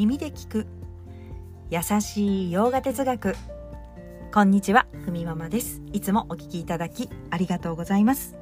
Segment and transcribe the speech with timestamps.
[0.00, 0.66] 耳で聞く。
[1.68, 3.36] 優しい洋画哲学。
[4.32, 5.82] こんにちはふみママです。
[5.92, 8.38] いつもお聞きいただきありがとうございます。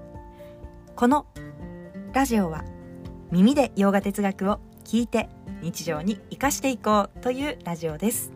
[0.94, 1.26] この
[2.12, 2.64] ラジオは
[3.32, 5.28] 耳で洋画哲学を聞いて
[5.60, 8.30] 日常に生かしていこうというラジオです。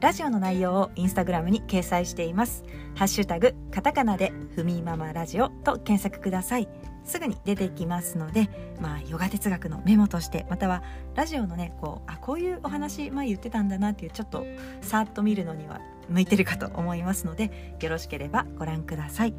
[0.00, 2.62] ラジオの内容をインスタグラムに掲載しています。
[2.94, 6.68] ハッシュタグカタカナでふみママラジオと検索ください。
[7.04, 8.48] すぐに出てきますので、
[8.80, 10.82] まあ、ヨガ哲学のメモとしてまたは
[11.14, 14.44] ラジオのねこうあこういうお話前言ってたんだなっていうちょっと
[14.80, 19.34] さーっと見るのには向いてるかと思いますのでよろしければご覧ください。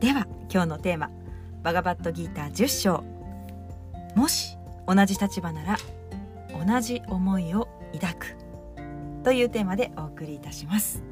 [0.00, 1.10] では今日のテーマ
[1.62, 3.04] 「バガバットギーター10章」
[4.14, 5.76] もし同じ立場なら
[6.64, 8.46] 同じ思いを抱く。
[9.26, 11.02] というテーマでお送りいたします。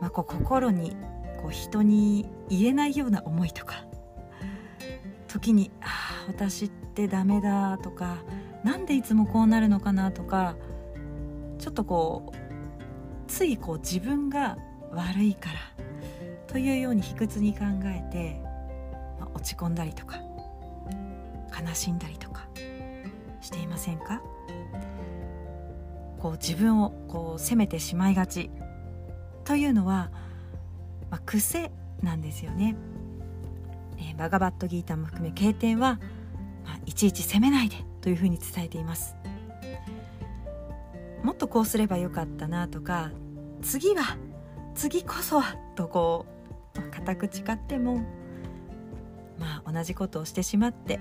[0.00, 0.96] まあ、こう心に
[1.40, 3.84] こう人に言えないような思いとか。
[5.28, 8.18] 時に「あ私ってダメだ」とか
[8.62, 10.54] 「なんでいつもこうなるのかな」とか
[11.58, 12.36] ちょっとこう
[13.26, 14.56] ついこう自分が
[14.92, 15.56] 悪いから
[16.46, 18.40] というように卑屈に考えて、
[19.18, 20.20] まあ、落ち込んだりとか
[21.60, 22.46] 悲しんだりとか
[23.40, 24.22] していませんか？
[26.20, 28.50] こう自分をこう責めてしまいがち
[29.42, 30.12] というのは
[31.10, 31.72] まあ、癖
[32.02, 32.76] なんですよね、
[33.98, 36.00] えー、バガバットギータも含め経典は、
[36.64, 39.16] まあ、いちいち責めないでというふうに伝えています。
[41.24, 43.10] もっとこうすればよかったなとか
[43.62, 44.18] 次は
[44.74, 46.26] 次こそはとこ
[46.76, 48.02] う固く誓っても
[49.38, 51.00] まあ同じことをしてしまって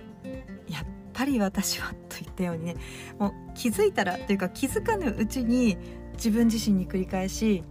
[0.69, 2.75] やっぱり私はといったようにね
[3.19, 5.77] もう気づいたらというか気づかぬうちに
[6.13, 7.63] 自分自身に繰り返し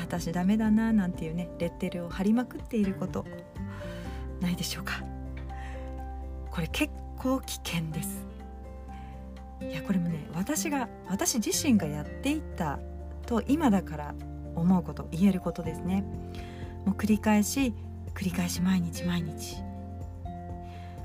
[0.00, 3.24] 私ダメだななんていうねレッテルを貼りまくっていること
[4.40, 5.02] ないでしょうか。
[6.50, 8.26] これ結構危険です。
[9.60, 12.78] いやこれもね私が私自身がやっていた
[13.26, 14.14] と今だから
[14.54, 16.04] 思うこと言えることですね。
[16.84, 17.74] もう繰り返し
[18.14, 19.56] 繰り返し毎日毎日、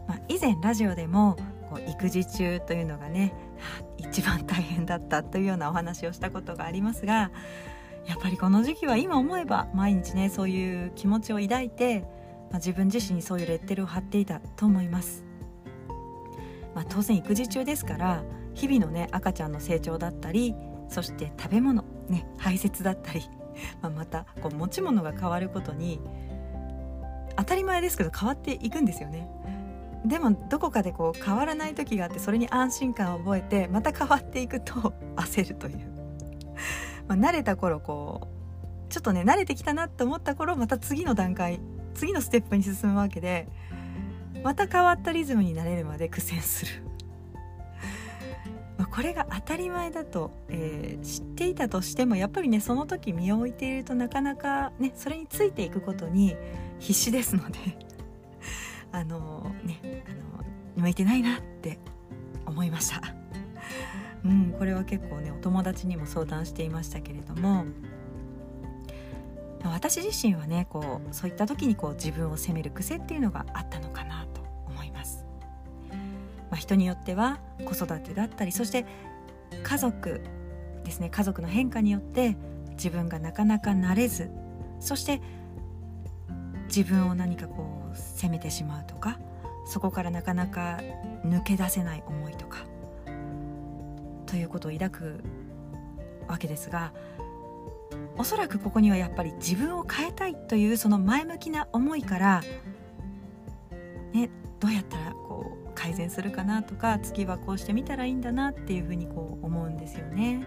[0.08, 1.38] まあ、以前ラジオでも
[1.70, 3.34] こう育児中というのがね
[3.98, 7.31] 一番大変だったというようなお話をしたことがありますが
[8.09, 12.00] やっぱりこの時期は今思えば毎日ねそういう気持ちを抱いて、
[12.50, 15.24] まあ、自分自身にそういうレッテルを貼っていたと思います、
[16.74, 18.24] まあ、当然育児中ですから
[18.56, 20.56] 日々のね赤ちゃんの成長だったり
[20.90, 23.22] そして食べ物ね排泄だったり、
[23.80, 26.02] まあ、またこう持ち物が変わることに
[27.38, 29.30] 当たり前ですけど変わっていくんですよね。
[30.03, 34.74] でもどこかでこう変わらない時があってそれに安心感を覚えてまた変わっていくと
[35.16, 35.99] 焦るという。
[37.09, 38.30] まあ、慣れた頃こ
[38.88, 41.59] うちょっとね慣れてきたなって思った頃また次の段階
[41.96, 43.47] 次のステップに進むわけで
[44.44, 46.72] また変わったリズムになれるまで苦戦する。
[48.78, 56.38] ま、これが当たり前だと、えー、知っていたとしてもやっぱりねその時身を置いているとなかなかねそれについていくことに
[56.80, 57.58] 必死ですので
[58.94, 61.80] あのねあの向いてないなって
[62.46, 63.19] 思いました。
[64.25, 67.66] うん、これは結構ねお友達にも相談していましたけれども
[69.63, 75.25] 私自身はねこうそういった時にこう自分を責める癖っていうのがあったのかなと思います。
[75.90, 75.97] ま
[76.52, 78.85] あ、人によっては子育てだったりそして
[79.63, 80.22] 家族
[80.84, 82.36] ですね家族の変化によって
[82.72, 84.31] 自分がなかなか慣れず
[84.80, 85.22] そして
[86.68, 89.19] 自分を何かこう責めてしまうとか
[89.66, 90.80] そこからなかなか
[91.25, 92.66] 抜け出せない思いとか
[94.30, 95.24] ということを抱く
[96.28, 96.94] わけですが
[98.18, 102.44] おそらくここにはやっぱり自分を変えたいというその前向きな思いから、
[104.14, 104.30] ね、
[104.60, 110.46] どうやったらこう改善するかなとか次はこうしてみたらいいんだなっていうふうにこう思うんですよね。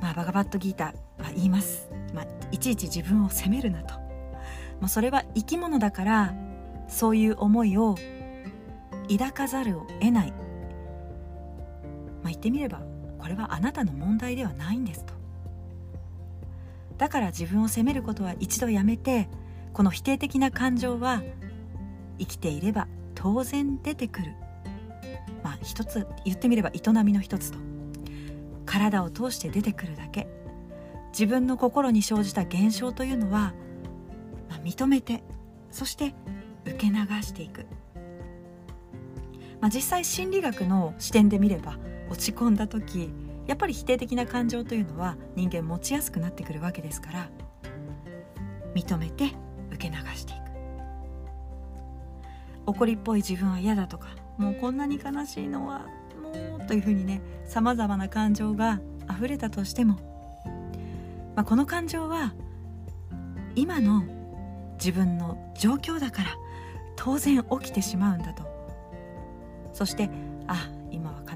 [0.00, 6.34] まあ、バガバットギータは言います、まあ、いちいち自分を責めるなと、まあ、それは生き物だから
[6.86, 7.96] そういう思いを
[9.10, 10.47] 抱かざるを得ない。
[12.22, 12.82] まあ、言ってみれば
[13.18, 15.14] これはあなたの問題ではないんですと。
[16.96, 19.28] だから自分を責めることは一度やめて
[19.72, 21.22] この否定的な感情は
[22.18, 24.34] 生きていれば当然出てくる。
[25.42, 27.58] まあ一つ言ってみれば営みの一つと。
[28.66, 30.28] 体を通して出てくるだけ。
[31.12, 33.52] 自分の心に生じた現象というのは、
[34.48, 35.22] まあ、認めて
[35.70, 36.14] そして
[36.64, 37.66] 受け流していく、
[39.60, 41.78] まあ、実際心理学の視点で見れば
[42.10, 43.10] 落ち込んだ時
[43.46, 47.30] やっぱり否定的な感情というのは人間持ちやすくなってくるわけですから
[48.74, 49.32] 認めて
[49.70, 50.38] 受け流していく。
[52.66, 55.86] 怒りっぽい自分は嫌だとかもうこんなに悲しいのは
[56.22, 58.80] もうというふうにねさまざまな感情が
[59.10, 59.94] 溢れたとしても、
[61.34, 62.34] まあ、この感情は
[63.54, 64.04] 今の
[64.74, 66.36] 自分の状況だから
[66.96, 68.46] 当然起きてしまうんだと。
[69.72, 70.10] そして
[70.46, 70.68] あ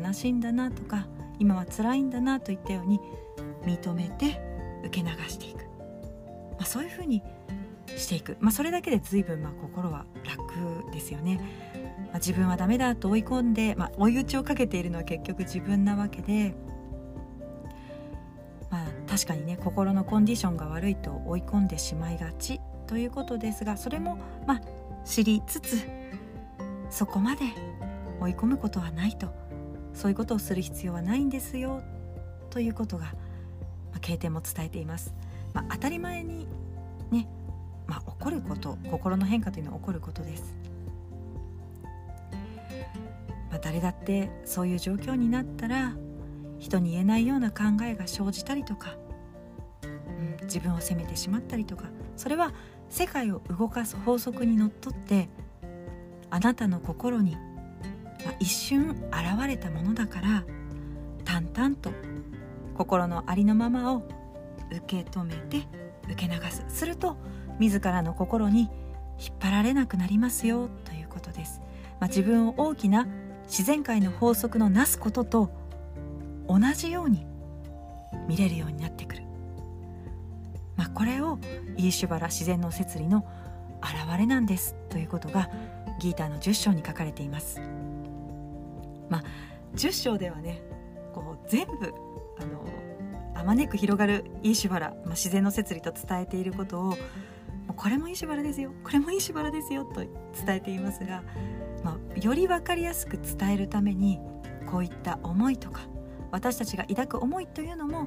[0.03, 1.07] 悲しいんだなとか
[1.39, 3.01] 今は辛いんだなといったように
[3.65, 4.41] 認めて
[4.85, 5.65] 受け流していく、
[6.53, 7.23] まあ、そういうふうに
[7.97, 11.41] していく、まあ、それだけで随分まあ心は楽ですよね、
[12.07, 16.55] まあ、自分はダメだと追い込んで、まあ、追い打ちをかけているのは結局自分なわけで、
[18.71, 24.61] まあ、確かにね心のコンディションが悪いと追い込んでしまいがちということですがそれもまあ
[25.05, 25.83] 知りつつ
[26.91, 27.45] そこまで
[28.21, 29.42] 追い込むことはないと
[29.95, 31.83] そういうことをする必要はないんですよ
[32.51, 33.13] ということが、ま
[33.97, 35.15] あ、経典も伝えています。
[35.55, 36.47] まあ、当たり前に
[37.11, 37.29] ね
[37.87, 40.55] まあ、起こること心の変化というのは起こることです、
[43.51, 45.95] まあ、誰だってそういう状況になったら
[46.59, 48.97] 人に言えないような考えが生じたりとか、
[49.83, 51.85] うん、自分を責めてしまったりとか
[52.17, 52.53] それは
[52.89, 55.29] 世界を動かす法則にのっとって
[56.31, 57.37] あなたの心に、
[58.25, 60.45] まあ、一瞬現れたものだから
[61.25, 61.93] 淡々と
[62.77, 64.03] 心のありのままを
[64.71, 65.67] 受け止めて
[66.05, 66.65] 受け流す。
[66.69, 67.17] すると
[67.59, 68.71] 自らの心に
[69.19, 71.61] 引っ張られなくなりますよということです、
[72.01, 73.07] まあ、自分を大きな
[73.45, 75.51] 自然界の法則のなすことと
[76.49, 77.25] 同じように
[78.29, 79.23] 見れるようになってくる、
[80.77, 81.39] まあ、これを
[81.77, 83.27] イーシュバラ自然の摂理の
[83.81, 85.51] 現れなんですということが
[86.01, 87.61] ギーターの10章に書かれています。
[89.75, 90.63] 10章ではね
[91.15, 91.93] こう全部
[92.39, 92.65] あの
[93.35, 96.97] あまねく広がるイーシュバラ、まあ、自然の摂理と伝えていることを
[97.77, 100.11] これもいいしばらですよこれもいいしばらですよと伝
[100.57, 101.23] えていますが、
[101.83, 104.21] まあ、より分かりやすく伝えるために
[104.71, 105.83] こういった思いとか
[106.31, 108.07] 私たちが抱く思いというのも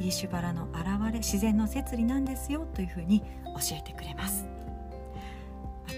[0.00, 4.44] イーシュバラの現れ自然の摂理なんですよというふうに教えてくれます。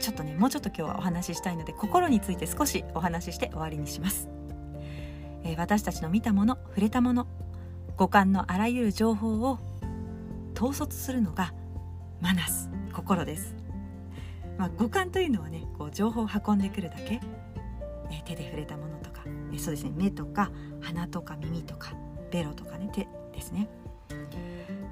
[0.00, 4.28] ちょっとねもうちょっと今日はお話ししたいので心について少しお話しして終わりにします、
[5.52, 7.26] え、私たちの見たもの触れたもの
[7.96, 9.58] 五感のあらゆる情報を
[10.54, 11.54] 統率するのが
[12.20, 13.54] マナス心です、
[14.58, 17.20] まあ、五感というのはねこう情報を運んでくるだけ、
[18.10, 19.22] え手で触れたものとか、
[19.52, 20.50] えそうですね目とか
[20.81, 21.92] 鼻とか耳とか
[22.31, 23.69] ベロとかね手ですね、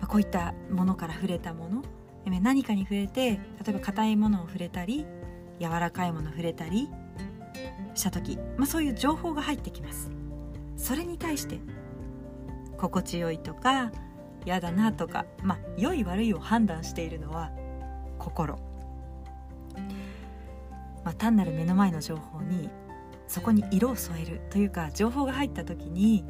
[0.01, 1.85] まあ、こういったものから触れたもの
[2.27, 5.05] 何かに触れて例えば硬いものを触れたり
[5.61, 6.89] 柔らかいものを触れたり
[7.95, 10.11] した時、まあ、そういう情報が入ってきます。
[10.85, 11.61] それに対して
[12.77, 13.91] 心地よいとか
[14.45, 17.51] 嫌だなとかまあ良い悪いを判断しているのは
[18.19, 18.59] 心、
[21.03, 22.69] まあ、単なる目の前の情報に
[23.27, 26.23] そこに色を添えるというか情報が入った時に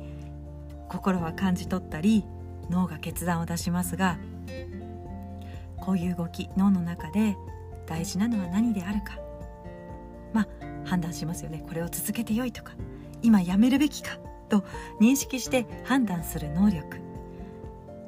[0.89, 2.25] 心は感じ取ったり
[2.71, 4.19] 脳が決断を出しますが
[5.79, 7.37] こういう動き脳の中で
[7.87, 9.19] 大事なのは何であるか。
[10.33, 10.49] まあ
[10.85, 11.65] 判断しますよね。
[11.67, 12.75] これを続けてよいとか
[13.21, 14.17] 今やめるべきか。
[14.61, 14.65] と
[15.01, 17.01] 認識して判断する能力。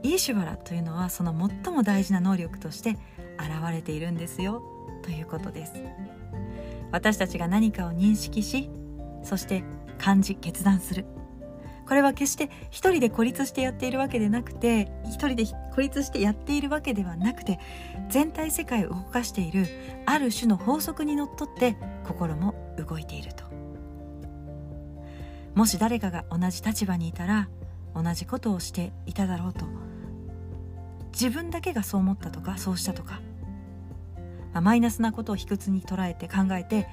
[0.03, 1.35] イーシュバラというのはその
[1.65, 2.91] 最も大事な能力として
[3.39, 4.63] 現れているんですよ。
[5.03, 5.73] ということです。
[6.93, 8.71] 私たちが何かを認識し
[9.25, 9.65] そして
[9.99, 11.07] 感じ決断する。
[11.89, 17.61] これは決して一人で孤立してやっているわけでなくて一人で孤立してやっているわけではなくて
[18.09, 19.67] 全体世界を動かしている
[20.05, 23.46] ある種の法則にのっとって心も動いていると。
[25.57, 27.49] もし誰かが同じ立場にいたら
[27.95, 29.67] 同じことをしていただろうと。
[31.19, 33.23] 自分だけがそう思ったとかそうしたとか、
[34.53, 36.89] まあ、マイナスなことを卑屈に捉えて考えて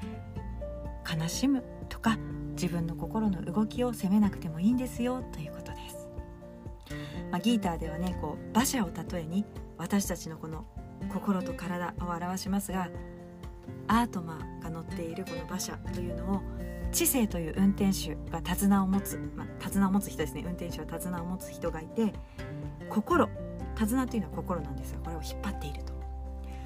[1.05, 2.17] 悲しむとか
[2.55, 6.07] 自分の心の動きを責めなくてもいいんですよということです、
[7.31, 9.43] まあ、ギーターではねこう馬車を例えに
[9.77, 10.65] 私たちのこの
[11.11, 12.87] 心と体を表しますが
[13.89, 16.41] アートマーが乗っているこの馬車というのを
[16.93, 20.43] 知性という運転手が手綱を持つ、まあ、手綱を持つ人ですね。
[20.45, 22.13] 運転手は手綱を持つ人がいて
[22.89, 23.27] 心
[23.75, 25.93] 手綱というのは心なんですがこれを引っ張っていると。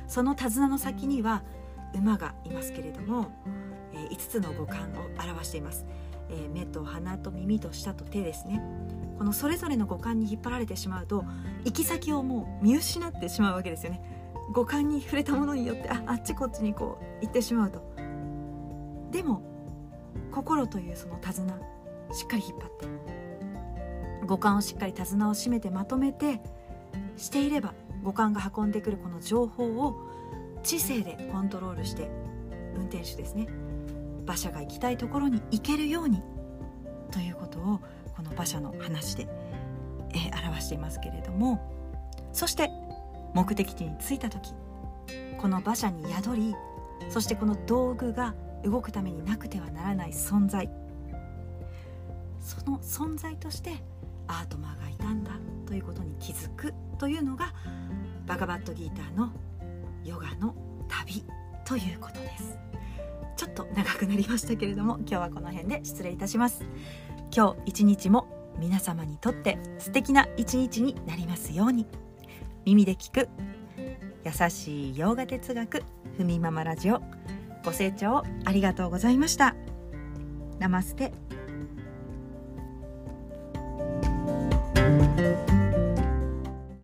[0.07, 1.43] その手綱の先には
[1.93, 3.31] 馬がいますけれども、
[3.93, 5.85] えー、5つの五感を表しています、
[6.29, 8.61] えー、目と鼻と耳と舌と手ですね。
[9.17, 11.25] このそれぞれの五感に引っ張られてしまうと
[11.65, 14.01] 行き先をもう見失ってしまうわけですよね。
[14.53, 17.81] 五感に触れたものによってああっちこっちにこう行ってしまうと。
[19.11, 19.41] でも
[20.31, 21.53] 心というその手綱
[22.11, 22.87] しっかり引っ張って
[24.25, 26.41] 五感をしっかり手綱を締めてまとめて
[27.15, 29.95] していれば五感が運んでくるこの情報を
[30.63, 32.09] 知性でコントロールして
[32.75, 33.47] 運転手ですね
[34.25, 36.21] 馬車が行きたいところに行けるように
[37.11, 37.79] ということを
[38.15, 39.27] この馬車の話で、
[40.13, 41.61] えー、表していますけれども
[42.33, 42.69] そして
[43.33, 44.53] 目的地に着いた時
[45.37, 46.55] この馬車に宿り
[47.09, 50.69] そしてこの道具が動くためになくてはならない存在。
[52.39, 53.83] その存在として
[54.27, 55.31] アートマーがいたんだ
[55.65, 57.53] ということに気づくというのが
[58.25, 59.31] バガバットギーターの
[60.03, 60.55] ヨガの
[60.87, 61.23] 旅
[61.65, 62.57] ということです。
[63.35, 66.63] ちょっと長くなりましたけれども今日はこの辺で失礼いたします。
[67.35, 68.27] 今日一日も
[68.59, 71.85] 皆様にとって素敵な一日になりますように。
[72.65, 73.29] 耳で聞く
[74.25, 75.83] 優しい洋画哲学
[76.17, 77.01] ふみママラジオ。
[77.67, 79.53] ご清聴ありがとうございました。
[80.57, 81.11] ナマステ。